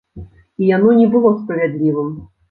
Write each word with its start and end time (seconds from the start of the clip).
І 0.61 0.69
яно 0.69 0.93
не 0.99 1.03
было 1.15 1.33
справядлівым. 1.41 2.09